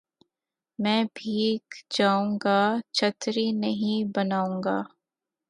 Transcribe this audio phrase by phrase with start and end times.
[0.79, 2.59] میں بھیگ جاؤں گا
[2.93, 4.77] چھتری نہیں بناؤں گا